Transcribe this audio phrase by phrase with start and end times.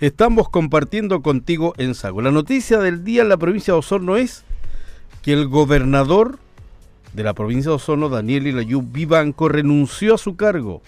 [0.00, 2.22] estamos compartiendo contigo en Sago.
[2.22, 4.44] La noticia del día en la provincia de Osorno es
[5.22, 6.38] que el gobernador
[7.12, 10.82] de la provincia de Osorno, Daniel Ilayú Vivanco, renunció a su cargo.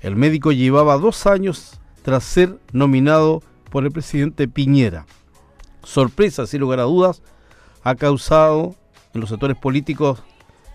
[0.00, 5.06] El médico llevaba dos años tras ser nominado por el presidente Piñera.
[5.84, 7.22] Sorpresa, sin lugar a dudas,
[7.84, 8.74] ha causado
[9.14, 10.22] en los sectores políticos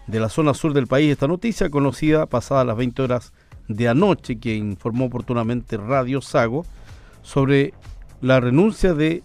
[0.07, 3.33] de la zona sur del país esta noticia, conocida pasadas las 20 horas
[3.67, 6.65] de anoche, que informó oportunamente Radio Sago,
[7.27, 7.73] sobre
[8.21, 9.21] la renuncia de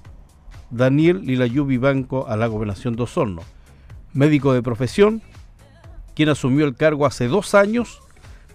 [0.71, 3.43] Daniel Lilayú Vivanco a la gobernación de Osorno.
[4.13, 5.23] Médico de profesión,
[6.17, 8.01] quien asumió el cargo hace dos años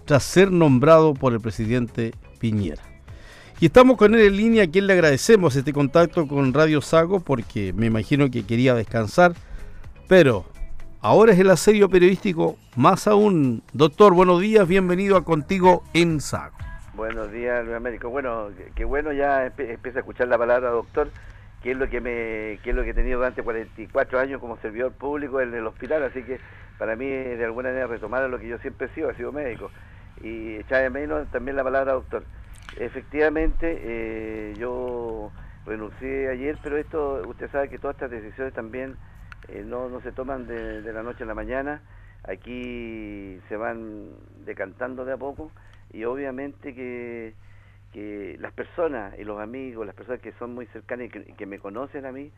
[0.04, 2.82] tras ser nombrado por el presidente Piñera.
[3.58, 7.20] Y estamos con él en línea, a quien le agradecemos este contacto con Radio Sago
[7.20, 9.32] porque me imagino que quería descansar,
[10.08, 10.44] pero
[11.00, 13.62] ahora es el asedio periodístico más aún.
[13.72, 16.67] Doctor, buenos días, bienvenido a Contigo en Sago.
[16.98, 18.10] Buenos días, Luis Américo.
[18.10, 21.10] Bueno, qué bueno ya empieza a escuchar la palabra doctor,
[21.62, 24.56] que es lo que me que es lo que he tenido durante 44 años como
[24.56, 26.40] servidor público en el hospital, así que
[26.76, 29.70] para mí de alguna manera retomar lo que yo siempre he sido, he sido médico.
[30.24, 32.24] Y echar de menos también la palabra doctor.
[32.76, 35.30] Efectivamente, eh, yo
[35.66, 38.96] renuncié ayer, pero esto, usted sabe que todas estas decisiones también
[39.46, 41.80] eh, no, no se toman de, la noche a la mañana,
[42.24, 44.08] aquí se van
[44.44, 45.52] decantando de a poco
[45.92, 47.34] y obviamente que,
[47.92, 51.58] que las personas y los amigos, las personas que son muy cercanas y que, me
[51.58, 52.30] conocen a mí,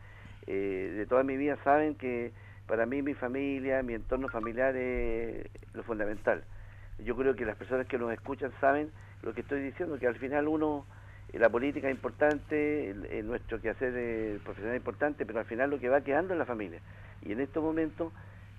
[0.47, 2.31] eh, de toda mi vida saben que
[2.67, 6.43] para mí mi familia, mi entorno familiar es lo fundamental.
[6.99, 8.91] Yo creo que las personas que nos escuchan saben
[9.23, 10.85] lo que estoy diciendo, que al final uno,
[11.33, 15.89] eh, la política es importante, nuestro quehacer profesional es importante, pero al final lo que
[15.89, 16.79] va quedando es la familia.
[17.23, 18.13] Y en estos momentos,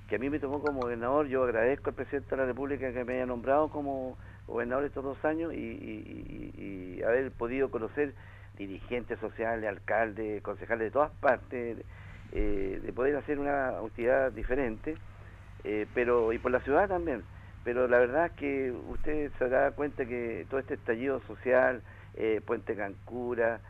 [0.08, 3.04] que a mí me tomó como gobernador, yo agradezco al presidente de la República que
[3.04, 8.14] me haya nombrado como gobernador estos dos años y, haber podido conocer
[8.56, 11.78] dirigentes sociales, alcaldes, concejales de todas partes,
[12.32, 14.96] eh, de poder hacer una actividad diferente,
[15.64, 17.24] eh, pero y por la ciudad también.
[17.64, 21.82] Pero la verdad es que usted se da cuenta que todo este estallido social,
[22.14, 23.60] eh, Puente Cancura,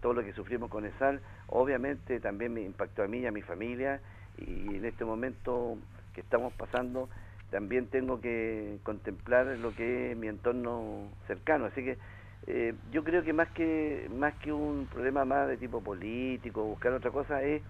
[0.00, 3.42] todo lo que sufrimos con ESAL, obviamente también me impactó a mí y a mi
[3.42, 4.00] familia,
[4.38, 5.76] y en este momento
[6.14, 7.10] que estamos pasando,
[7.50, 11.98] también tengo que contemplar lo que es mi entorno cercano, así que
[12.46, 16.92] eh, yo creo que más que más que un problema más de tipo político, buscar
[16.92, 17.62] otra cosa, es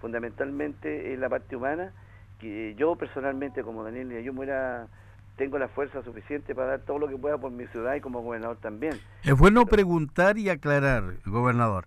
[0.00, 1.92] fundamentalmente la parte humana,
[2.38, 4.86] que yo personalmente como Daniel yo muera
[5.40, 8.20] tengo la fuerza suficiente para dar todo lo que pueda por mi ciudad y como
[8.20, 8.92] gobernador también.
[9.22, 11.86] Es bueno preguntar y aclarar, gobernador.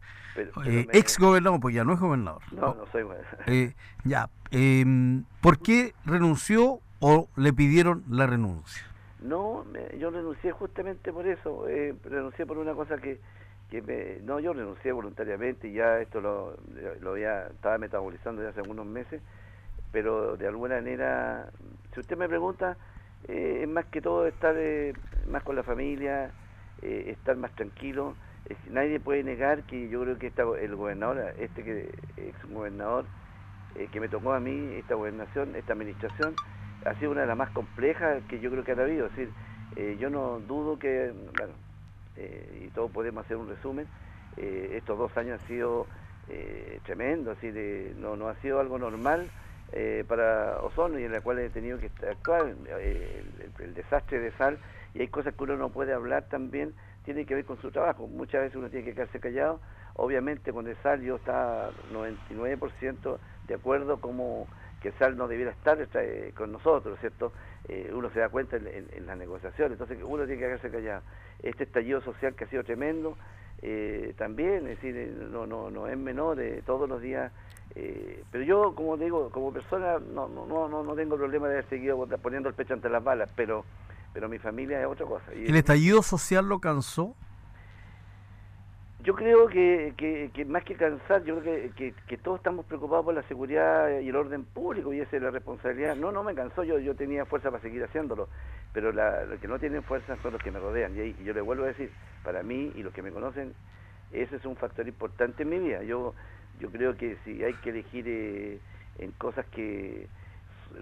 [0.65, 2.41] Eh, ex gobernador, pues ya no es gobernador.
[2.51, 3.39] No, no, soy gobernador.
[3.45, 8.83] Eh, ya, em, ¿por qué renunció o le pidieron la renuncia?
[9.21, 9.65] No,
[9.99, 11.67] yo renuncié justamente por eso.
[11.67, 13.19] Eh, renuncié por una cosa que,
[13.69, 16.57] que me, no, yo renuncié voluntariamente y ya esto lo,
[17.01, 19.21] lo había, estaba metabolizando ya hace algunos meses,
[19.91, 21.49] pero de alguna manera,
[21.93, 22.77] si usted me pregunta,
[23.27, 24.93] eh, es más que todo estar eh,
[25.27, 26.31] más con la familia,
[26.81, 28.15] eh, estar más tranquilo.
[28.69, 33.05] nadie puede negar que yo creo que esta, el gobernador, este que es un gobernador
[33.91, 36.35] que me tocó a mí, esta gobernación, esta administración,
[36.85, 39.07] ha sido una de las más complejas que yo creo que ha habido.
[39.07, 39.33] Es decir,
[39.97, 41.53] yo no dudo que, bueno,
[42.61, 43.87] y todos podemos hacer un resumen,
[44.37, 45.87] estos dos años han sido
[46.83, 47.51] tremendos, así
[47.97, 49.29] no, no ha sido algo normal
[49.75, 53.23] eh, para Ozono y en la cual he tenido que actuar, eh,
[53.57, 54.59] el, desastre de sal,
[54.93, 58.05] y hay cosas que uno no puede hablar también, tiene que ver con su trabajo.
[58.07, 59.59] Muchas veces uno tiene que quedarse callado.
[59.95, 63.17] Obviamente con el sal yo estaba 99%
[63.47, 64.47] de acuerdo como
[64.83, 67.33] que sal no debiera estar eh, con nosotros, ¿cierto?
[67.93, 71.01] uno se da cuenta en, las negociaciones, entonces uno tiene que quedarse callado.
[71.41, 73.17] Este estallido social que ha sido tremendo,
[74.17, 74.95] también, es decir,
[75.31, 77.31] no, no, no es menor, todos los días
[77.75, 81.69] eh, pero yo, como digo, como persona no, no, no, no tengo problema de haber
[81.69, 83.65] seguido poniendo el pecho ante las balas, pero,
[84.13, 85.31] pero mi familia es otra cosa.
[85.31, 87.15] ¿El estallido social lo cansó?
[89.03, 93.13] Yo creo que, que, más que cansar, yo creo que, que, todos estamos preocupados por
[93.13, 95.95] la seguridad y el orden público y esa es la responsabilidad.
[95.95, 98.29] No, no me cansó, yo, yo tenía fuerza para seguir haciéndolo,
[98.71, 100.95] pero los que no tienen fuerza son los que me rodean.
[100.95, 101.91] Y, y yo le vuelvo a decir,
[102.23, 103.53] para mí y los que me conocen,
[104.13, 105.83] ese es un factor importante en mi vida.
[105.83, 106.13] Yo
[106.59, 108.59] yo creo que si hay que elegir eh,
[108.99, 110.07] en cosas que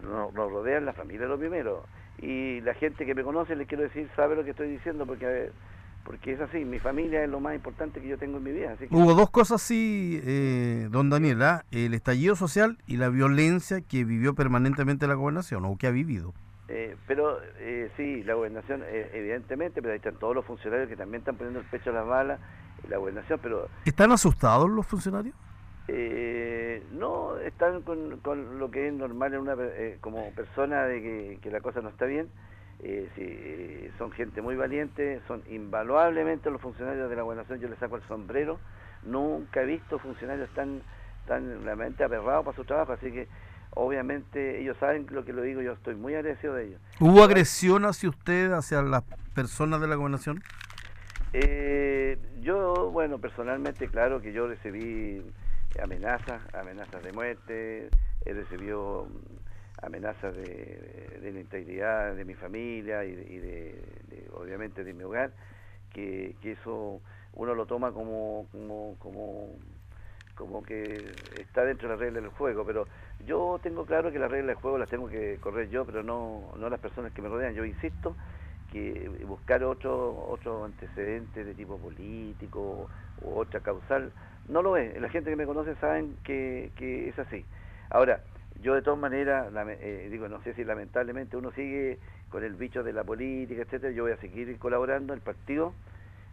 [0.03, 1.85] nos, rodean, la familia es lo primero.
[2.19, 5.49] Y la gente que me conoce, les quiero decir, sabe lo que estoy diciendo, porque
[6.03, 8.75] porque es así, mi familia es lo más importante que yo tengo en mi vida.
[8.89, 11.65] Hubo dos cosas así, eh, don Daniela, ¿ah?
[11.71, 16.33] el estallido social y la violencia que vivió permanentemente la gobernación, o que ha vivido.
[16.67, 17.37] Eh, pero
[17.97, 18.81] sí, la gobernación,
[19.13, 22.07] evidentemente, pero ahí están todos los funcionarios que también están poniendo el pecho a las
[22.07, 22.39] balas
[22.89, 23.67] la gobernación, pero...
[23.85, 25.35] ¿Están asustados los funcionarios?
[25.87, 31.01] Eh, no, están con, con, lo que es normal en una, eh, como persona de
[31.01, 32.29] que, que, la cosa no está bien.
[32.83, 37.77] Eh, sí, son gente muy valiente, son invaluablemente los funcionarios de la gobernación, yo les
[37.77, 38.59] saco el sombrero.
[39.03, 40.81] Nunca he visto funcionarios tan,
[41.27, 43.27] tan realmente aperrados para su trabajo, así que
[43.75, 46.81] obviamente ellos saben lo que lo digo, yo estoy muy agradecido de ellos.
[46.99, 49.03] ¿Hubo agresión hacia usted, hacia las
[49.35, 50.41] personas de la gobernación?
[51.33, 55.23] Eh, yo, bueno, personalmente, claro que yo recibí
[55.81, 57.89] amenazas, amenazas de muerte,
[58.25, 59.07] he recibido
[59.81, 63.83] amenazas de, de, la integridad de mi familia y, de,
[64.33, 65.31] obviamente de mi hogar,
[65.91, 67.01] que, que, eso
[67.33, 69.55] uno lo toma como, como, como,
[70.35, 72.87] como que está dentro de las reglas del juego, pero
[73.25, 76.53] yo tengo claro que las reglas del juego las tengo que correr yo, pero no,
[76.57, 77.53] no las personas que me rodean.
[77.53, 78.15] Yo insisto
[78.71, 82.89] que buscar otro, otro antecedente de tipo político
[83.21, 84.11] u otra causal,
[84.47, 84.99] no lo es.
[84.99, 87.45] La gente que me conoce saben que, que es así.
[87.89, 88.21] Ahora,
[88.61, 91.99] yo de todas maneras, eh, digo, no sé si lamentablemente uno sigue
[92.29, 95.73] con el bicho de la política, etcétera, yo voy a seguir colaborando, el partido,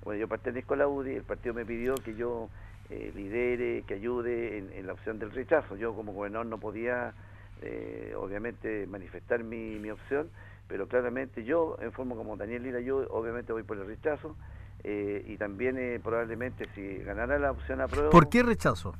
[0.04, 2.48] bueno, yo pertenezco a la UDI, el partido me pidió que yo
[2.90, 5.76] eh, lidere, que ayude en, la opción del rechazo.
[5.76, 7.12] Yo como gobernador no podía,
[7.60, 10.30] eh, obviamente, manifestar mi, mi opción,
[10.68, 14.36] pero claramente yo, en forma como Daniel Lira, yo obviamente voy por el rechazo
[14.84, 17.88] eh, y también probablemente si ganara la opción a.
[17.88, 18.94] ¿Por qué rechazo?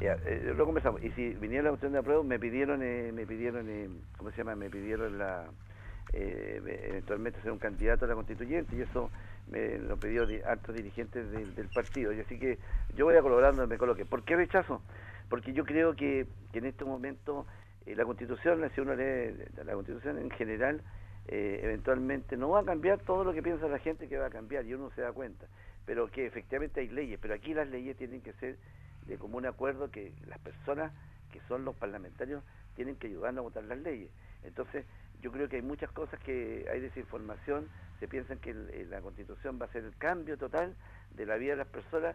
[0.00, 1.02] Eh, lo conversamos.
[1.02, 3.66] Y si viniera la opción de apruebo, me pidieron, me pidieron,
[4.16, 4.54] ¿cómo se llama?
[4.54, 5.46] Me pidieron la
[6.10, 9.10] eventualmente ser un candidato a la constituyente y eso
[9.50, 12.12] me lo pidió altos dirigentes del partido.
[12.12, 12.58] Y así que
[12.96, 14.06] yo voy a colaborar donde me coloque.
[14.06, 14.80] ¿Por qué rechazo?
[15.28, 17.46] Porque yo creo que, que en este momento
[17.86, 19.34] la constitución, si uno lee
[19.64, 20.82] la constitución en general,
[21.30, 24.30] eh, eventualmente no va a cambiar todo lo que piensa la gente que va a
[24.30, 25.46] cambiar y uno se da cuenta,
[25.84, 28.56] pero que efectivamente hay leyes, pero aquí las leyes tienen que ser
[29.08, 30.92] de común acuerdo que las personas
[31.32, 32.42] que son los parlamentarios
[32.76, 34.10] tienen que ayudarnos a votar las leyes.
[34.44, 34.84] Entonces,
[35.20, 37.68] yo creo que hay muchas cosas que hay desinformación,
[37.98, 38.54] se piensan que
[38.88, 40.76] la constitución va a ser el cambio total
[41.16, 42.14] de la vida de las personas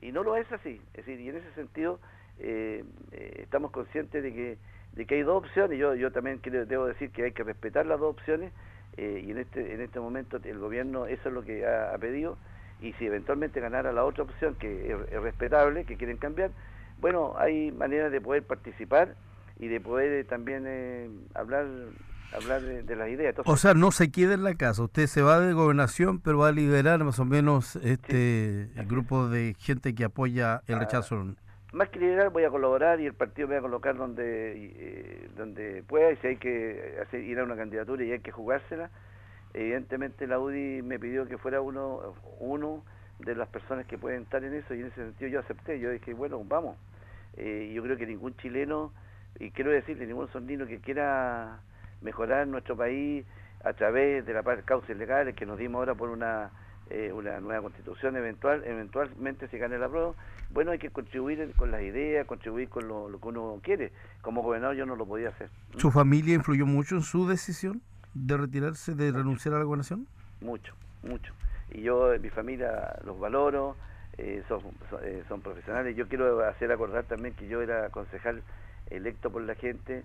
[0.00, 0.80] y no lo es así.
[0.94, 1.98] Es decir, y en ese sentido
[2.38, 4.58] eh, eh, estamos conscientes de que
[4.94, 7.86] de que hay dos opciones, yo, yo también quiero, debo decir que hay que respetar
[7.86, 8.52] las dos opciones
[8.96, 12.38] eh, y en este, en este momento el gobierno eso es lo que ha, pedido
[12.80, 16.50] y si eventualmente ganara la otra opción que es, respetable, que quieren cambiar,
[17.00, 19.14] bueno, hay maneras de poder participar
[19.58, 21.66] y de poder eh, también eh, hablar
[22.34, 23.36] hablar de, las ideas.
[23.44, 26.48] o sea, no se queda en la casa, usted se va de gobernación, pero va
[26.48, 31.34] a liderar más o menos este el grupo de gente que apoya el ah, rechazo
[31.74, 35.28] más que liderar voy a colaborar y el partido me va a colocar donde eh,
[35.36, 38.90] donde pueda y si hay que hacer, ir a una candidatura y hay que jugársela
[39.54, 42.84] evidentemente la UDI me pidió que fuera uno
[43.20, 45.90] de las personas que pueden estar en eso y en ese sentido yo acepté yo
[45.90, 46.76] dije bueno vamos
[47.36, 48.92] eh, yo creo que ningún chileno
[49.38, 51.60] y quiero decirle ningún sondino que quiera
[52.02, 53.24] mejorar nuestro país
[53.64, 56.50] a través de las causas legales que nos dimos ahora por una
[56.90, 60.12] eh, una nueva constitución eventual, eventualmente se gane la prueba,
[60.50, 63.90] bueno, hay que contribuir con las ideas, contribuir con lo, que uno quiere.
[64.20, 65.48] Como gobernador yo no lo podía hacer.
[65.78, 67.80] ¿Su familia influyó mucho en su decisión
[68.14, 70.06] de retirarse, de renunciar a la gobernación?
[70.40, 71.34] Mucho, mucho.
[71.70, 73.76] Y yo, mi familia, los valoro,
[74.18, 74.60] eh, son,
[75.02, 75.96] eh, son, profesionales.
[75.96, 78.42] Yo quiero hacer acordar también que yo era concejal
[78.90, 80.04] electo por la gente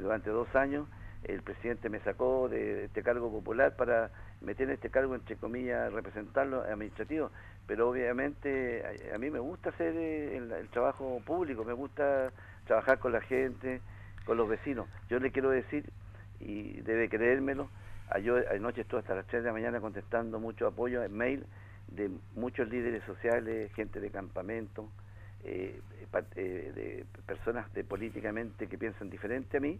[0.00, 0.86] durante dos años
[1.24, 4.10] el presidente me sacó de este cargo popular para
[4.40, 7.30] meter en este cargo, entre comillas, representarlo administrativo,
[7.66, 12.32] pero obviamente a, mí me gusta hacer eh, el, trabajo público, me gusta
[12.66, 13.80] trabajar con la gente,
[14.24, 14.88] con los vecinos.
[15.08, 15.90] Yo le quiero decir,
[16.40, 17.68] y debe creérmelo,
[18.22, 21.44] yo anoche estuve hasta las 3 de la mañana contestando mucho apoyo en mail
[21.88, 24.88] de muchos líderes sociales, gente de campamento,
[25.44, 25.80] eh,
[26.36, 29.78] eh, de personas de políticamente que piensan diferente a mí,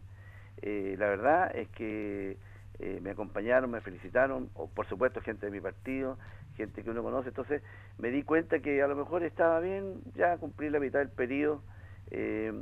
[0.62, 2.36] eh, la verdad es que
[2.78, 6.18] eh, me acompañaron, me felicitaron, o por supuesto gente de mi partido,
[6.56, 7.62] gente que uno conoce, entonces
[7.98, 11.62] me di cuenta que a lo mejor estaba bien ya cumplir la mitad del periodo,
[12.10, 12.52] eh,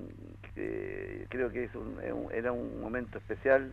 [1.29, 1.71] creo que es
[2.33, 3.73] era un momento especial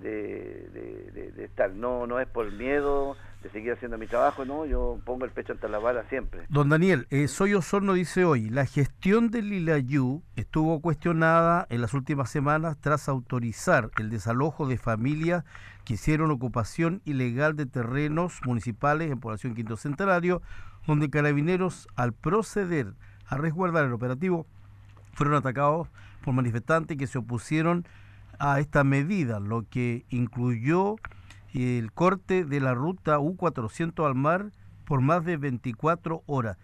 [0.00, 5.26] de, estar, no, no es por miedo de seguir haciendo mi trabajo, no, yo pongo
[5.26, 6.46] el pecho ante la bala siempre.
[6.48, 11.92] Don Daniel, eh, Soy Osorno dice hoy, la gestión del Lilayú estuvo cuestionada en las
[11.92, 15.44] últimas semanas tras autorizar el desalojo de familias
[15.84, 20.40] que hicieron ocupación ilegal de terrenos municipales en población Quinto Centenario,
[20.86, 22.94] donde carabineros al proceder
[23.26, 24.46] a resguardar el operativo
[25.12, 25.88] fueron atacados
[26.24, 27.86] por manifestantes que se opusieron
[28.58, 30.96] esta medida, lo que incluyó
[31.54, 34.46] el corte de la ruta U400 al mar
[34.86, 36.58] por más de 24 horas.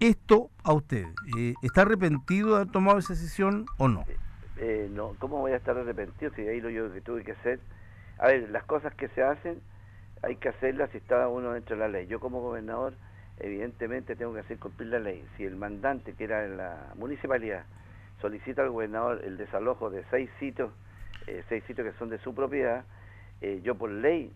[0.00, 1.06] esto a usted,
[1.38, 4.04] eh, ¿está arrepentido de haber tomado esa decisión o no?
[4.56, 7.60] Eh, no, ¿cómo voy a estar arrepentido si ahí lo yo que tuve que hacer?
[8.18, 9.60] A ver, las cosas que se hacen
[10.22, 12.06] hay que hacerlas si está uno dentro de la ley.
[12.06, 12.94] Yo como gobernador
[13.38, 15.24] evidentemente tengo que hacer cumplir la ley.
[15.36, 17.64] Si el mandante, que era en la municipalidad,
[18.20, 20.70] solicita al gobernador el desalojo de seis sitios,
[21.48, 22.84] seis sitios que son de su propiedad,
[23.40, 24.32] eh, yo por ley,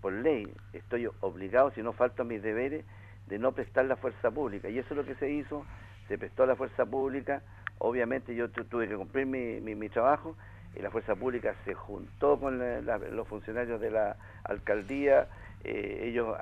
[0.00, 2.84] por ley, estoy obligado, si no falto a mis deberes,
[3.26, 4.68] de no prestar la fuerza pública.
[4.68, 5.64] Y eso es lo que se hizo,
[6.08, 7.42] se prestó la fuerza pública,
[7.78, 10.36] obviamente yo tuve que cumplir mi, mi, trabajo,
[10.74, 15.28] y la fuerza pública se juntó con los funcionarios de la alcaldía,
[15.64, 16.36] eh, ellos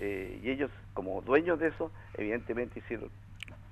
[0.00, 3.10] eh, y ellos como dueños de eso evidentemente hicieron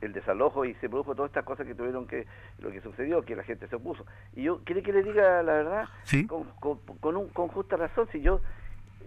[0.00, 2.26] el desalojo y se produjo todas estas cosas que tuvieron que
[2.58, 4.06] lo que sucedió que la gente se opuso.
[4.34, 5.88] Y yo quiere que le diga la verdad
[6.28, 8.40] con, con, un, con justa razón si yo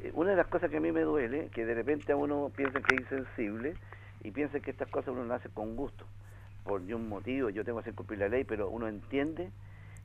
[0.04, 2.52] eh, una de las cosas que a mí me duele que de repente a uno
[2.56, 3.76] piensa que es insensible
[4.24, 6.06] y piensa que estas cosas uno hace con gusto
[6.64, 9.50] por ningún motivo yo tengo que hacer cumplir la ley pero uno entiende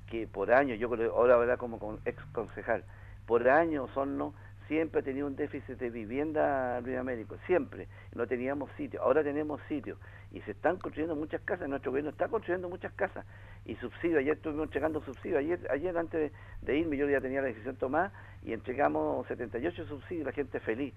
[0.08, 2.84] que por años yo ahora verdad como ex concejal
[3.26, 4.34] por años son no
[4.68, 7.88] siempre ha tenido un déficit de vivienda Luis Américo, siempre.
[8.14, 9.96] No teníamos sitio, ahora tenemos sitio.
[10.32, 13.24] Y se están construyendo muchas casas, nuestro gobierno está construyendo muchas casas.
[13.64, 16.32] Y subsidio, ayer estuvimos entregando subsidios, ayer, ayer antes
[16.62, 18.12] de, irme yo ya tenía la decisión tomada
[18.44, 20.94] y entregamos 78 subsidios, la gente feliz.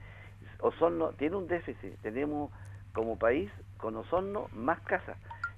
[0.60, 2.52] Osorno tiene un déficit, tenemos
[2.94, 5.18] como país con Osorno más casas.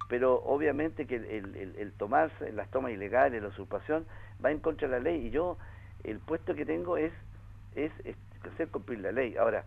[0.09, 4.05] Pero obviamente que el, el, el tomarse las tomas ilegales, la usurpación,
[4.43, 5.27] va en contra de la ley.
[5.27, 5.57] Y yo,
[6.03, 7.13] el puesto que tengo es
[7.75, 7.91] es,
[8.53, 9.35] hacer cumplir la ley.
[9.37, 9.63] Ahora,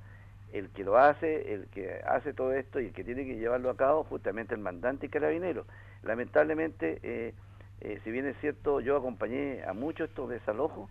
[0.52, 3.70] el que lo hace, el que hace todo esto y el que tiene que llevarlo
[3.70, 5.64] a cabo, justamente el mandante y carabinero.
[6.02, 7.34] Lamentablemente, eh,
[7.80, 10.88] eh, si bien es cierto, yo acompañé a muchos estos desalojos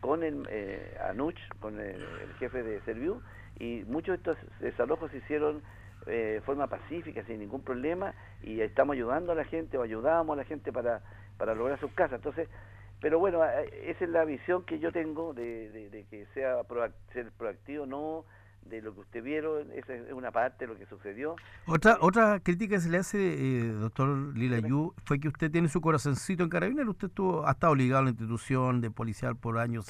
[0.00, 2.04] con el eh, Anuch, con el,
[2.38, 3.22] jefe de Serviu,
[3.58, 5.62] y muchos de estos desalojos se hicieron
[6.04, 10.36] de forma pacífica, sin ningún problema, y estamos ayudando a la gente o ayudábamos a
[10.36, 11.00] la gente para,
[11.36, 12.18] para lograr sus casas.
[12.18, 12.48] Entonces,
[13.00, 16.56] pero bueno, esa es la visión que yo tengo de, que sea
[17.12, 18.24] ser proactivo, no
[18.62, 21.36] de lo que usted vieron, esa es una parte de lo que sucedió.
[21.66, 25.80] Otra otra crítica que se le hace, eh, doctor Yu, fue que usted tiene su
[25.80, 29.86] corazoncito en Carabinero, usted estuvo, ha estado ligado a la institución de policial por años,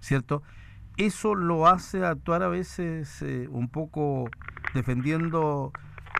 [0.00, 0.42] ¿cierto?
[0.96, 4.28] ¿Eso lo hace actuar a veces eh, un poco
[4.74, 5.72] defendiendo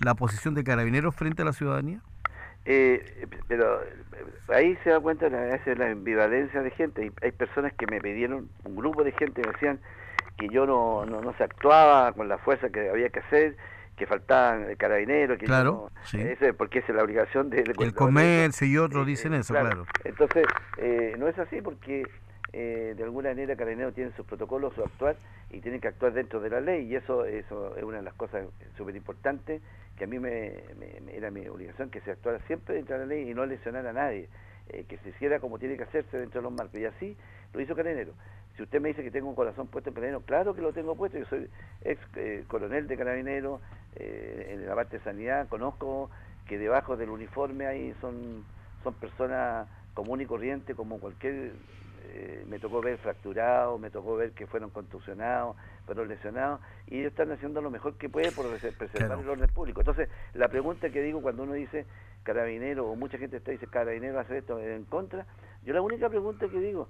[0.04, 2.00] la posición de Carabineros frente a la ciudadanía?
[2.70, 3.86] Eh, pero eh,
[4.48, 7.10] ahí se da cuenta de la, la ambivalencia de gente.
[7.22, 9.80] Hay, personas que me pidieron, un grupo de gente me decían
[10.36, 13.56] que yo no, no, se actuaba con la fuerza que había que hacer,
[13.96, 17.62] que faltaban carabineros, que claro, ese, porque es la obligación de...
[17.62, 19.86] el comercio y otros dicen eso, claro.
[20.04, 20.44] Entonces,
[20.76, 22.02] eh, no es así porque
[22.52, 25.16] eh, de alguna manera Carabineros tiene sus protocolos, su actuar,
[25.50, 28.14] y tienen que actuar dentro de la ley, y eso, eso es una de las
[28.14, 29.60] cosas súper importantes,
[29.96, 30.52] que a mí me,
[31.12, 33.92] era mi obligación, que se actuara siempre dentro de la ley y no lesionar a
[33.92, 34.28] nadie,
[34.68, 37.16] eh, que se hiciera como tiene que hacerse dentro de los marcos, y así
[37.52, 38.12] lo hizo Carabinero.
[38.56, 40.96] Si usted me dice que tengo un corazón puesto en Carabinero, claro que lo tengo
[40.96, 41.48] puesto, yo soy
[41.82, 43.60] ex eh, coronel de Carabinero,
[44.00, 46.08] en la parte de sanidad, conozco
[46.46, 48.44] que debajo del uniforme ahí son,
[48.84, 51.52] son personas común y corriente como cualquier
[52.10, 57.10] eh, me tocó ver fracturados, me tocó ver que fueron contusionados, fueron lesionados, y ellos
[57.10, 59.80] están haciendo lo mejor que puede por preservar el orden público.
[59.80, 61.86] Entonces, la pregunta que digo cuando uno dice
[62.22, 65.26] carabinero, o mucha gente está dice carabinero hace esto en contra,
[65.64, 66.88] yo la única pregunta que digo,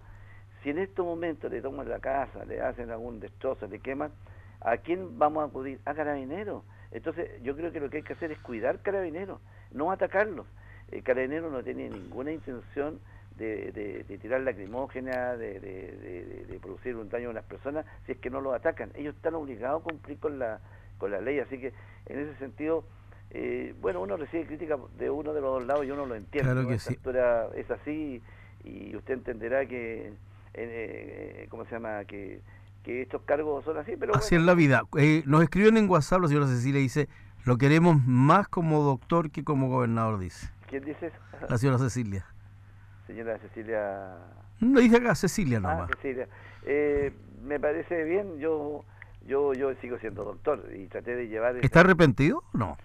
[0.63, 4.13] si en estos momentos le toman la casa, le hacen algún destrozo, le queman,
[4.61, 5.81] ¿a quién vamos a acudir?
[5.85, 6.63] A carabineros.
[6.91, 9.41] Entonces, yo creo que lo que hay que hacer es cuidar carabineros,
[9.73, 10.47] no atacarlos.
[10.91, 12.99] El carabinero no tiene ninguna intención
[13.39, 18.31] de, de, tirar lacrimógena, de, de, producir un daño a las personas, si es que
[18.31, 18.91] no lo atacan.
[18.95, 20.61] Ellos están obligados a cumplir con la,
[20.99, 21.73] con la ley, así que
[22.07, 22.85] en ese sentido,
[23.31, 26.51] eh, bueno, uno recibe crítica de uno de los dos lados y uno lo entiende.
[26.51, 26.99] Claro que sí.
[27.55, 28.23] es así
[28.65, 30.13] y usted entenderá que, eh,
[30.55, 32.41] eh, ¿cómo se llama?, que,
[32.83, 34.15] que estos cargos son así, pero...
[34.15, 34.83] Así es la vida.
[34.97, 37.09] Eh, nos escriben en WhatsApp la señora Cecilia dice,
[37.45, 40.51] lo queremos más como doctor que como gobernador, dice.
[40.69, 41.17] ¿Quién dice eso?
[41.49, 42.27] La señora Cecilia
[43.09, 44.17] señora Cecilia.
[44.61, 45.91] No dice acá Cecilia ah, nomás.
[45.97, 46.29] Cecilia.
[46.65, 47.13] Eh,
[47.43, 48.85] me parece bien, yo
[49.27, 51.57] yo yo sigo siendo doctor y traté de llevar...
[51.57, 52.45] ¿Está arrepentido?
[52.53, 52.77] No.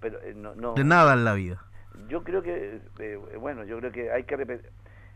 [0.00, 0.74] Pero, eh, no, no.
[0.74, 1.64] De nada en la vida.
[2.08, 4.70] Yo creo que, eh, bueno, yo creo que hay que arrepentir...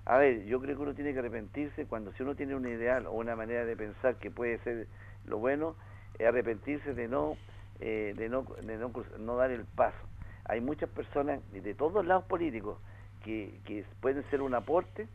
[0.07, 3.07] A ver, yo creo que uno tiene que arrepentirse cuando si uno tiene un ideal
[3.07, 4.87] o una manera de pensar que puede ser
[5.27, 5.77] lo bueno,
[6.19, 7.37] es arrepentirse de no,
[7.79, 9.99] de no, de no, no dar el paso.
[10.47, 12.79] Hay muchas personas de todos lados políticos
[13.23, 15.09] que, pueden ser un aporte,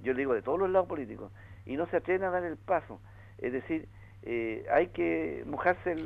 [0.00, 1.32] yo le digo de todos los lados políticos,
[1.66, 3.00] y no se atreven a dar el paso.
[3.38, 3.88] Es decir,
[4.22, 5.96] eh, hay que mojarse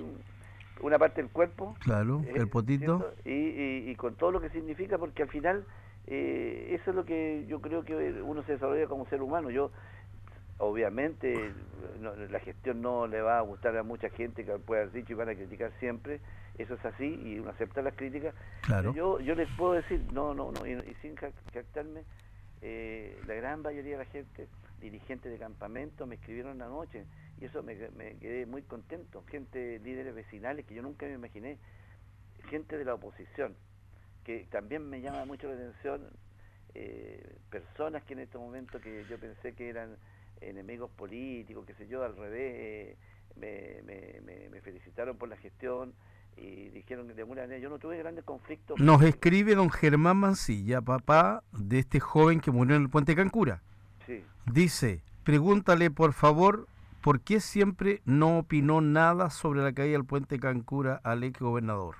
[0.81, 1.77] una parte del cuerpo.
[1.81, 2.99] Claro, eh, el potito.
[2.99, 3.15] ¿cierto?
[3.25, 5.65] Y, y- y con todo lo que significa, porque al final
[6.07, 9.51] eh, eso es lo que yo creo que uno se desarrolla como ser humano.
[9.51, 9.71] Yo,
[10.59, 11.53] obviamente,
[12.01, 15.13] no- la gestión no le va a gustar a mucha gente que puede haber dicho
[15.13, 16.21] y van a criticar siempre.
[16.63, 18.35] Eso es así y uno acepta las críticas.
[18.63, 18.95] Claro.
[18.95, 22.05] Yo, yo les puedo decir, no, no, no, y, y sin jac- jactarme,
[22.61, 24.49] eh, la gran mayoría de la gente,
[24.81, 27.07] dirigentes de campamento, me escribieron anoche
[27.41, 29.25] y eso me, me quedé muy contento.
[29.29, 31.59] Gente, líderes vecinales que yo nunca me imaginé,
[32.49, 33.57] gente de la oposición,
[34.25, 36.09] que también me llama mucho la atención,
[36.75, 39.97] eh, personas que en este momento que yo pensé que eran
[40.41, 42.97] enemigos políticos, qué sé yo, al revés, eh,
[43.37, 45.95] me, me, me, me felicitaron por la gestión
[46.37, 48.79] y dijeron que de alguna manera yo no tuve grandes conflictos.
[48.81, 53.63] Nos escribe don Germán Mancilla, papá de este joven que murió en el puente Cancura.
[54.07, 54.25] Sí.
[54.47, 56.67] Dice, pregúntale por favor,
[57.01, 61.97] ¿por qué siempre no opinó nada sobre la caída del puente Cancura al ex gobernador?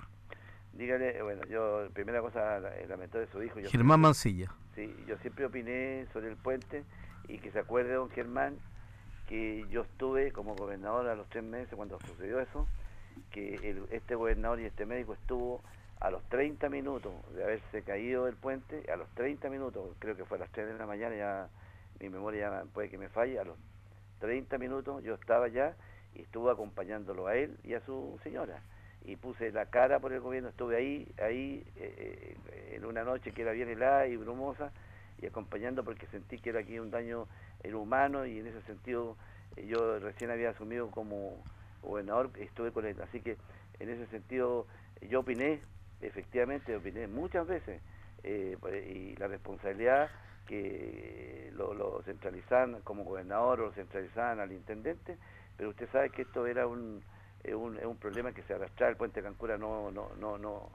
[0.73, 3.59] Dígale, bueno, yo, primera cosa, eh, lamento de su hijo.
[3.59, 4.51] Yo Germán Mancilla.
[4.75, 6.83] Sí, yo siempre opiné sobre el puente
[7.27, 8.57] y que se acuerde don Germán
[9.27, 12.67] que yo estuve como gobernador a los tres meses cuando sucedió eso,
[13.31, 15.61] que el- este gobernador y este médico estuvo
[15.99, 20.25] a los 30 minutos de haberse caído del puente, a los 30 minutos, creo que
[20.25, 21.49] fue a las 3 de la mañana, ya
[21.99, 23.57] mi memoria ya puede que me falle, a los
[24.19, 25.75] 30 minutos yo estaba allá
[26.15, 28.61] y estuve acompañándolo a él y a su señora.
[29.05, 33.31] Y puse la cara por el gobierno, estuve ahí, ahí eh, eh, en una noche
[33.31, 34.71] que era bien helada y brumosa
[35.21, 37.27] y acompañando porque sentí que era aquí un daño
[37.63, 39.17] en humano y en ese sentido
[39.57, 41.43] eh, yo recién había asumido como
[41.83, 43.37] gobernador, estuve con él, así que
[43.79, 44.67] en ese sentido
[45.01, 45.61] eh, yo opiné,
[46.01, 47.81] efectivamente opiné muchas veces
[48.23, 48.57] eh,
[48.89, 50.09] y la responsabilidad
[50.47, 55.17] que lo, lo centralizaban como gobernador o lo centralizaban al intendente,
[55.57, 57.03] pero usted sabe que esto era un,
[57.43, 60.69] es un, problema que se arrastraba, el puente Cancura no, no, no, no,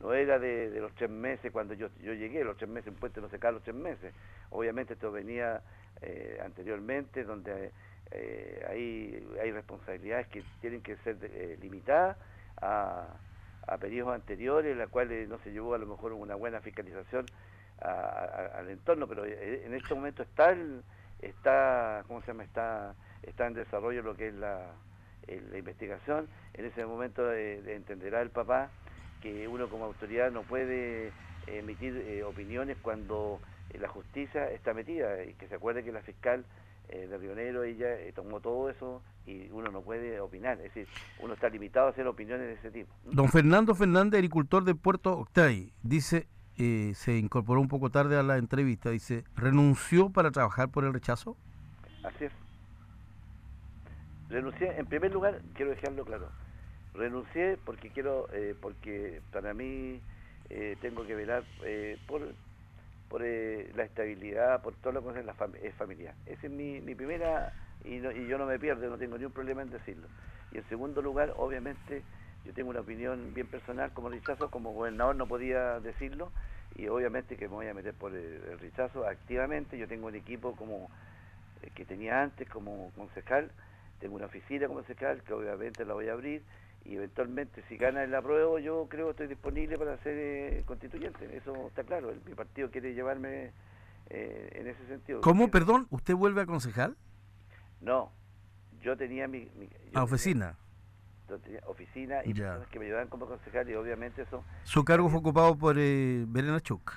[0.00, 3.20] no era de, los tres meses cuando yo, yo llegué, los tres meses, un puente
[3.20, 4.14] no se cae los tres meses,
[4.50, 5.62] obviamente esto venía
[6.00, 7.72] eh, anteriormente, donde
[8.10, 12.16] eh, hay, responsabilidades que tienen que ser eh, limitadas
[12.60, 13.20] a,
[13.66, 17.28] a periodos anteriores, en las cuales no se llevó a lo mejor una buena fiscalización
[17.80, 20.84] a- al entorno, pero eh, en este momento está el,
[21.20, 22.44] está, ¿cómo se llama?
[22.44, 24.74] Está, está en desarrollo lo que es la,
[25.26, 26.28] la investigación.
[26.54, 28.72] En ese momento eh, de- entenderá el papá
[29.20, 31.14] que uno como autoridad no puede
[31.46, 36.02] emitir eh, opiniones cuando eh, la justicia está metida y que se acuerde que la
[36.02, 36.44] fiscal
[36.88, 40.86] eh, de Rionero ella eh, tomó todo eso y uno no puede opinar, es decir,
[41.20, 42.92] uno está limitado a hacer opiniones de ese tipo.
[43.04, 48.22] Don Fernando Fernández, agricultor de Puerto Octay, dice, eh, se incorporó un poco tarde a
[48.22, 51.36] la entrevista, dice, ¿renunció para trabajar por el rechazo?
[52.02, 52.32] Así es.
[54.28, 56.28] Renuncié, en primer lugar, quiero dejarlo claro,
[56.92, 60.00] renuncié porque quiero, eh, porque para mí
[60.50, 61.44] eh, tengo que velar
[62.06, 62.20] por,
[63.08, 66.14] por eh, la estabilidad, por todo lo que es la fam- familiar.
[66.26, 70.08] Esa es mi, primera, y, yo no me pierdo, no tengo ningún problema en decirlo.
[70.50, 72.04] Y en segundo lugar, obviamente,
[72.44, 76.32] yo tengo una opinión bien personal como rechazo, como gobernador no podía decirlo,
[76.74, 79.78] y obviamente que me voy a meter por el, el rechazo activamente.
[79.78, 80.90] Yo tengo un equipo como
[81.62, 83.52] eh, que tenía antes como concejal,
[83.98, 86.44] tengo una oficina como concejal que obviamente la voy a abrir
[86.84, 91.36] y eventualmente si gana el apruebo yo creo que estoy disponible para ser eh, constituyente,
[91.36, 93.52] eso está claro, el, mi partido quiere llevarme
[94.10, 95.20] eh, en ese sentido.
[95.22, 95.86] ¿Cómo, perdón?
[95.90, 96.96] ¿Usted vuelve a concejal?
[97.80, 98.12] No,
[98.82, 99.50] yo tenía mi...
[99.56, 100.56] mi- yo A tenía- oficina.
[101.28, 102.44] yo tenía oficina y Ya.
[102.48, 104.44] personas que me ayudaban como concejal y obviamente eso...
[104.64, 106.92] Su cargo fue ocupado por eh, Verena Chuk.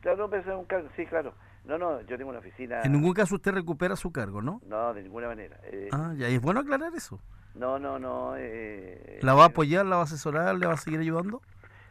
[0.00, 1.34] Claro, no, es un cargo, sí, claro.
[1.64, 2.82] No, no, yo tengo una oficina...
[2.82, 4.60] En ningún caso usted recupera su cargo, ¿no?
[4.66, 5.58] No, de ninguna manera.
[5.64, 7.20] Eh, Ah, ya, y es bueno aclarar eso.
[7.56, 8.34] No, no, no.
[8.36, 11.40] eh, ¿La va a eh, apoyar, la va a asesorar, le va a seguir ayudando?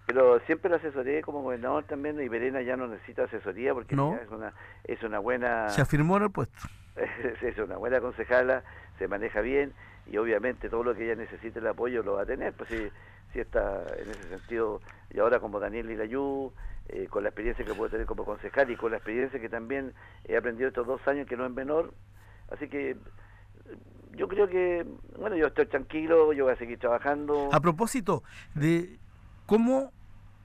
[0.06, 4.16] Pero siempre lo asesoré como gobernador también y Verena ya no necesita asesoría porque No.
[4.16, 6.68] es una es una buena Se afirmó en el puesto.
[7.42, 8.64] es una buena concejala,
[9.00, 9.74] se maneja bien
[10.06, 12.88] y obviamente todo lo que ella necesite el apoyo lo va a tener, pues si,
[13.34, 16.54] si está en ese sentido y ahora como Daniel Lilayú,
[16.90, 19.94] eh, con la experiencia que puedo tener como concejal y con la experiencia que también
[20.26, 21.92] he aprendido estos dos años que no es menor,
[22.52, 22.96] así que
[24.16, 24.86] yo creo que,
[25.18, 27.50] bueno, yo estoy tranquilo, yo voy a seguir trabajando.
[27.52, 28.24] A propósito
[28.54, 28.98] de
[29.46, 29.92] cómo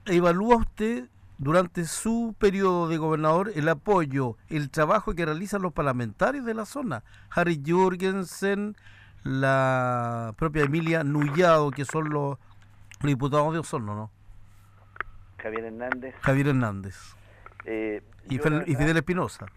[0.05, 1.05] evalúa usted
[1.37, 6.65] durante su periodo de gobernador el apoyo, el trabajo que realizan los parlamentarios de la
[6.65, 7.03] zona.
[7.31, 8.75] Harry Jürgensen,
[9.23, 12.37] la propia Emilia Nullado, que son los,
[13.01, 14.11] los diputados de Osorno, ¿no?
[15.37, 16.15] Javier Hernández.
[16.21, 17.15] Javier Hernández
[17.65, 19.47] eh, y, la y Fidel Espinosa.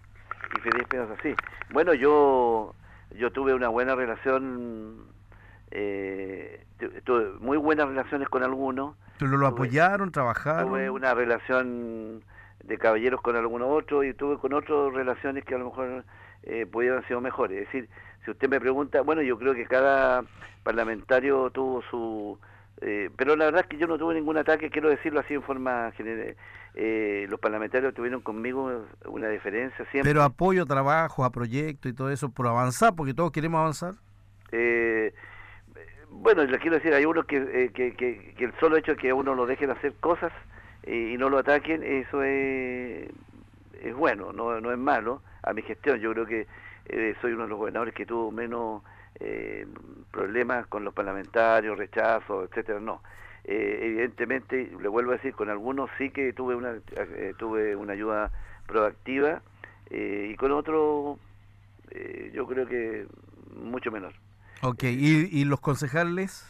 [0.56, 1.34] y Fidel Espinosa, sí.
[1.70, 2.74] Bueno, yo
[3.14, 5.14] yo tuve una buena relación
[5.70, 6.64] eh,
[7.04, 8.96] tuve muy buenas relaciones con algunos.
[9.18, 10.68] ¿Pero lo apoyaron, trabajaron?
[10.68, 12.22] Tuve una relación
[12.62, 16.04] de caballeros con algunos otros y tuve con otros relaciones que a lo mejor
[16.44, 17.58] eh, pudieran haber sido mejores.
[17.58, 17.88] Es decir,
[18.24, 20.24] si usted me pregunta, bueno, yo creo que cada
[20.62, 22.38] parlamentario tuvo su...
[22.80, 25.42] Eh, pero la verdad es que yo no tuve ningún ataque, quiero decirlo así en
[25.42, 26.36] forma general.
[26.76, 30.10] Eh, los parlamentarios tuvieron conmigo una diferencia siempre.
[30.10, 33.94] Pero apoyo a trabajos, a proyectos y todo eso por avanzar, porque todos queremos avanzar.
[34.50, 35.14] Eh,
[36.10, 39.34] bueno, les quiero decir, hay unos que, que, que, el solo hecho de que uno
[39.34, 40.32] lo dejen hacer cosas
[40.86, 43.08] y no lo ataquen, eso es,
[43.80, 46.00] es bueno, no, no es malo a mi gestión.
[46.00, 46.46] Yo creo que
[46.86, 48.82] eh, soy uno de los gobernadores que tuvo menos
[49.20, 49.66] eh,
[50.10, 52.80] problemas con los parlamentarios, rechazos, etcétera.
[52.80, 53.02] No.
[53.44, 56.74] Eh, evidentemente, le vuelvo a decir, con algunos sí que tuve una,
[57.38, 58.30] tuve una ayuda
[58.66, 59.42] proactiva
[59.90, 61.18] y con otros
[62.32, 63.06] yo creo que
[63.54, 64.14] mucho menor.
[64.62, 66.48] Ok, ¿y, y los concejales?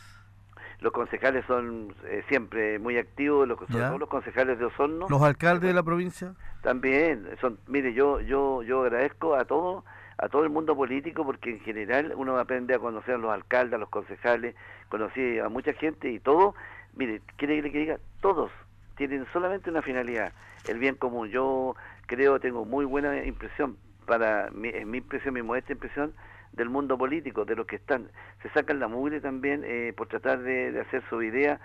[0.84, 1.94] los concejales son
[2.28, 5.06] siempre muy activos, los, los concejales de Osorno.
[5.08, 6.34] ¿Los alcaldes de la provincia?
[6.62, 9.84] También, son, mire, yo, yo, yo agradezco a todos
[10.18, 13.74] a todo el mundo político porque en general uno aprende a conocer a los alcaldes,
[13.74, 14.54] a los concejales,
[14.88, 16.54] conocí a mucha gente y todo,
[16.94, 18.50] mire, quiere que diga, todos
[18.96, 20.32] tienen solamente una finalidad,
[20.68, 21.28] el bien común.
[21.28, 21.74] Yo
[22.06, 26.14] creo, tengo muy buena impresión, para mi, mi impresión, mi modesta impresión,
[26.52, 28.08] del mundo político, de los que están,
[28.42, 31.60] se sacan la mugre también eh, por tratar de, hacer su idea.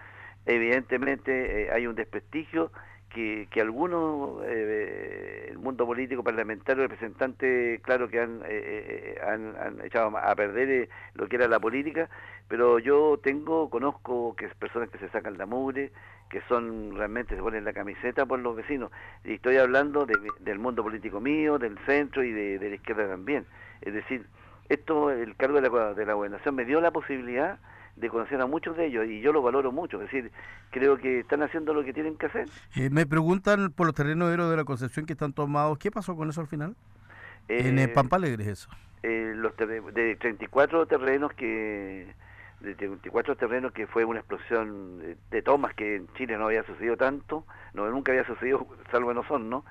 [0.45, 2.71] Evidentemente eh, hay un desprestigio
[3.09, 4.78] que, que algunos, eh,
[5.69, 11.35] mundo político, parlamentario, representantes, claro que han, eh, eh, han, echado a perder lo que
[11.35, 12.09] era la política,
[12.47, 15.91] pero yo tengo, conozco que es personas que se sacan la mugre,
[16.27, 18.91] que son realmente, se ponen la camiseta por los vecinos,
[19.23, 20.07] y estoy hablando
[20.39, 23.45] del mundo político mío, del centro y de, de, la izquierda también.
[23.81, 24.25] Es decir,
[24.69, 27.59] esto, el cargo de la, de la gobernación me dio la posibilidad
[27.99, 30.31] de conocer a muchos de ellos y yo lo valoro mucho, es decir,
[30.71, 32.45] creo que están haciendo lo que tienen que hacer.
[32.75, 36.29] Eh, me preguntan por los terrenos de la Concepción que están tomados, ¿qué pasó con
[36.29, 36.75] eso al final?
[37.47, 38.69] en el eh, Pampa Alegre eso.
[39.01, 42.13] Eh, los de 34 terrenos que
[42.59, 44.99] de 34 terrenos que fue una explosión
[45.31, 49.17] de, tomas que en Chile no había sucedido tanto, no nunca había sucedido, salvo en
[49.17, 49.63] Osorno,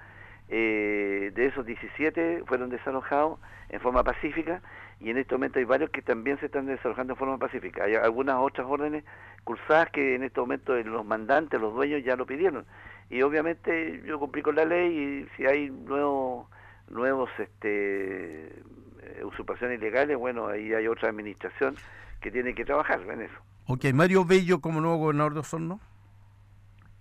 [0.49, 4.63] eh, de esos 17 fueron desalojados en forma pacífica
[5.01, 7.85] y en este momento hay varios que también se están desalojando en forma pacífica.
[7.85, 9.05] Hay algunas otras órdenes
[9.45, 12.65] cursadas que en este momento los mandantes, los dueños ya lo pidieron.
[13.11, 16.49] Y obviamente yo cumplí con la ley y si hay nuevos
[16.91, 21.77] nuevos este eh, usurpaciones ilegales, bueno, ahí hay otra administración
[22.21, 23.35] que tiene que trabajar en eso.
[23.67, 25.81] Ok, Mario Bello como nuevo gobernador de Osorno.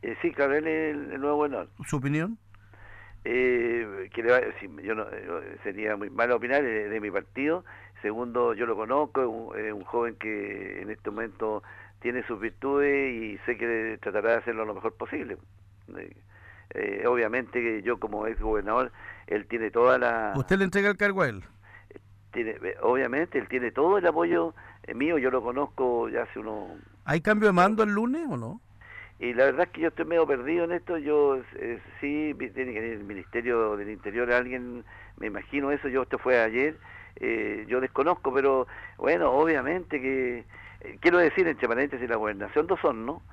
[0.02, 1.70] Eh, sí, claro, él es el, nuevo gobernador.
[1.86, 2.38] ¿Su opinión?
[3.30, 5.06] Eh, que le yo no,
[5.64, 7.66] sería muy malo opinar de, de mi partido,
[8.02, 11.64] Segundo, yo lo conozco, es un, joven que en este momento
[12.00, 15.38] tiene sus virtudes y sé que tratará de hacerlo lo mejor posible.
[15.98, 16.16] Eh,
[16.72, 18.92] eh, obviamente que yo como ex gobernador,
[19.26, 20.34] él tiene toda la...
[20.36, 21.44] ¿Usted le entrega el cargo a él?
[22.32, 26.70] Tiene, obviamente, él tiene todo el apoyo eh, mío, yo lo conozco ya hace unos...
[27.06, 28.62] ¿Hay cambio de mando el lunes o no?
[29.20, 31.42] Y la verdad es que yo estoy medio perdido en esto, yo
[32.00, 34.84] sí, tiene que ir el Ministerio del Interior alguien,
[35.18, 36.78] me imagino eso, yo esto fue ayer,
[37.16, 40.44] eh, yo desconozco, pero bueno, obviamente que,
[40.82, 43.24] eh, quiero decir entre paréntesis, la gobernación dos son, ¿no?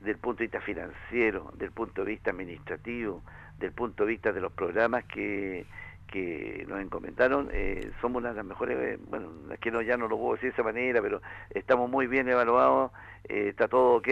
[0.00, 3.22] Del punto de vista financiero, del punto de vista administrativo,
[3.58, 5.66] del punto de vista de los programas que,
[6.10, 10.08] que nos encomendaron, eh, somos una de las mejores, bueno, es que no, ya no
[10.08, 11.20] lo puedo decir de esa manera, pero
[11.50, 12.90] estamos muy bien evaluados,
[13.24, 14.08] está todo ok,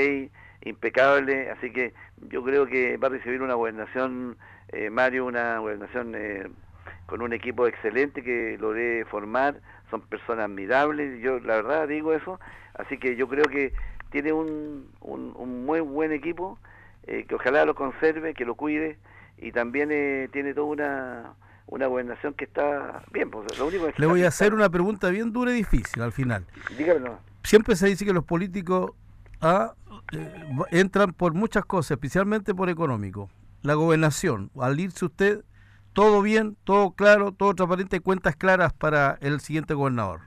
[0.65, 1.93] impecable, así que
[2.29, 4.37] yo creo que va a recibir una gobernación,
[4.91, 6.17] Mario, una gobernación
[7.07, 12.41] con un equipo excelente que logré formar, son personas admirables, yo la verdad digo eso,
[12.75, 13.73] así que yo creo que
[14.11, 16.59] tiene un, un, muy buen equipo,
[17.07, 18.97] eh, que ojalá lo conserve, que lo cuide,
[19.39, 21.35] y también eh, tiene toda una,
[21.67, 23.31] una gobernación que está bien.
[23.31, 26.47] Pues, lo único Le voy a hacer una pregunta bien dura y difícil al final.
[26.79, 27.19] Dígamelo.
[27.43, 28.93] Siempre se dice que los políticos
[29.43, 29.67] eh,
[30.71, 33.31] entran por muchas cosas, especialmente por económico.
[33.63, 35.45] La gobernación, al irse usted
[35.95, 40.21] todo bien, todo claro, todo transparente, cuentas claras para el siguiente gobernador.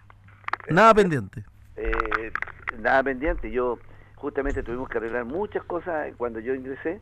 [0.69, 1.43] Nada pendiente.
[1.75, 2.31] Eh,
[2.79, 3.51] nada pendiente.
[3.51, 3.77] Yo
[4.15, 7.01] justamente tuvimos que arreglar muchas cosas cuando yo ingresé,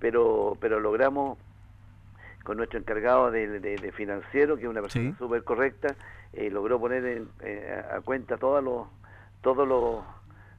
[0.00, 1.38] pero pero logramos
[2.44, 5.94] con nuestro encargado de, financiero, que es una persona súper correcta,
[6.32, 8.88] eh, logró poner eh, a cuenta todos los,
[9.42, 10.02] todos los,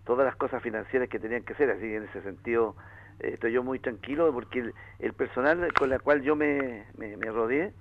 [0.09, 1.69] todas las cosas financieras que tenían que ser.
[1.69, 2.75] Así en ese sentido
[3.19, 7.73] estoy yo muy tranquilo porque el, personal con el cual yo me, me, rodeé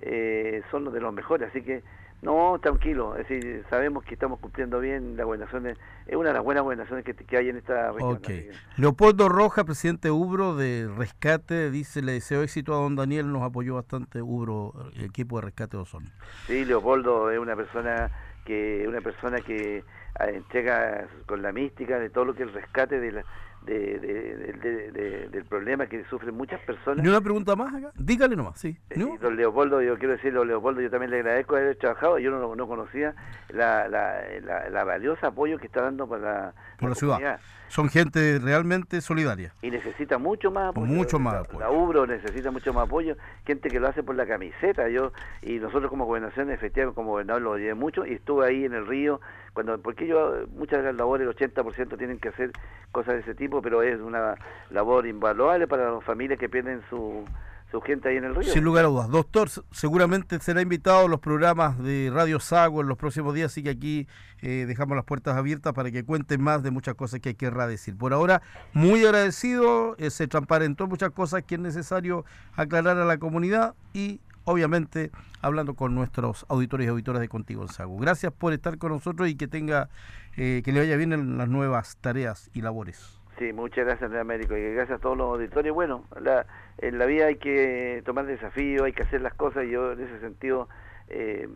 [0.00, 1.82] eh, son los de los mejores, así que
[2.22, 6.42] No, tranquilo, es decir, sabemos que estamos cumpliendo bien la gobernación, es una de las
[6.42, 8.16] buenas gobernaciones que, que hay en esta región.
[8.16, 8.48] Okay.
[8.78, 13.74] Leopoldo Roja, presidente Ubro de Rescate, dice, le deseo éxito a don Daniel, nos apoyó
[13.74, 16.08] bastante Ubro, el equipo de Rescate de Osorno.
[16.46, 18.10] Sí, Leopoldo es una persona
[18.48, 19.84] que una persona que
[20.20, 23.24] entrega con la mística de todo lo que el rescate de la,
[23.68, 27.04] de, de, del problema que sufren muchas personas.
[27.04, 27.92] ¿Y una pregunta más acá?
[27.96, 28.76] Dígale nomás, sí.
[28.90, 32.30] Eh, don Leopoldo, yo quiero decirle, don Leopoldo, yo también le agradezco haber trabajado, yo
[32.30, 33.14] no, no conocía
[33.50, 34.22] la, la,
[34.70, 37.40] la, valiosa apoyo que está dando para la, ciudad.
[37.68, 39.52] Son gente realmente solidaria.
[39.60, 40.86] Y necesita mucho más apoyo.
[40.86, 41.60] Mucho más apoyo.
[41.60, 45.58] La UBRO necesita mucho más apoyo, gente que lo hace por la camiseta, yo y
[45.58, 49.20] nosotros como gobernación, efectivamente, como gobernador lo llevé mucho y estuve ahí en el río,
[49.52, 52.52] cuando porque yo, muchas de las labores, el 80% tienen que hacer
[52.92, 54.34] cosas de ese tipo, pero es una
[54.70, 57.24] labor invaluable para las familias que pierden su,
[57.70, 58.50] su gente ahí en el río.
[58.50, 59.08] Sin lugar a dudas.
[59.10, 63.62] Doctor, seguramente será invitado a los programas de Radio Sago en los próximos días, así
[63.62, 64.06] que aquí
[64.40, 67.96] eh, dejamos las puertas abiertas para que cuente más de muchas cosas que querrá decir.
[67.96, 73.18] Por ahora, muy agradecido, eh, se transparentó muchas cosas que es necesario aclarar a la
[73.18, 75.10] comunidad y obviamente
[75.42, 77.98] hablando con nuestros auditores y auditoras de Contigo en Sago.
[77.98, 79.90] Gracias por estar con nosotros y que tenga,
[80.36, 83.20] eh, que le vaya bien en las nuevas tareas y labores.
[83.38, 85.72] Sí, muchas gracias, Américo, y gracias a todos los auditores.
[85.72, 86.46] Bueno, la,
[86.78, 90.00] en la vida hay que tomar desafíos, hay que hacer las cosas, y yo en
[90.00, 90.68] ese sentido
[91.08, 91.46] eh,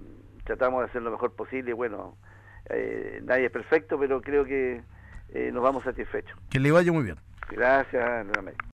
[0.45, 1.73] tratamos de hacer lo mejor posible.
[1.73, 2.17] Bueno,
[2.69, 4.83] eh, nadie es perfecto, pero creo que
[5.51, 6.39] nos vamos satisfechos.
[6.51, 7.17] Que le vaya muy bien.
[7.49, 8.05] Gracias,
[8.37, 8.67] Américo.